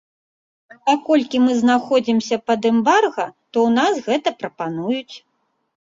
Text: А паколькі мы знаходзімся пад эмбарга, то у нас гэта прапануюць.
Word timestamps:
А 0.71 0.77
паколькі 0.87 1.41
мы 1.43 1.57
знаходзімся 1.61 2.35
пад 2.47 2.61
эмбарга, 2.71 3.27
то 3.53 3.57
у 3.69 3.75
нас 3.79 3.93
гэта 4.11 4.29
прапануюць. 4.41 5.15